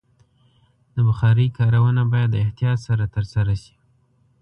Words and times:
د 0.93 0.97
بخارۍ 1.07 1.47
کارونه 1.57 2.01
باید 2.11 2.29
د 2.31 2.35
احتیاط 2.45 2.79
سره 2.87 3.05
ترسره 3.15 3.55
شي. 3.63 3.75